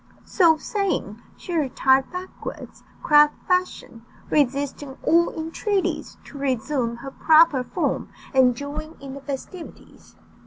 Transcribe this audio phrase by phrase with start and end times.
[0.25, 8.09] So saying, she retired backwards, crab fashion, resisting all entreaties to resume her proper form
[8.33, 10.15] and join in the festivities.